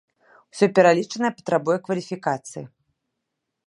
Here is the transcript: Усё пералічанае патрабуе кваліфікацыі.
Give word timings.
Усё 0.53 0.65
пералічанае 0.79 1.31
патрабуе 1.41 1.77
кваліфікацыі. 1.89 2.65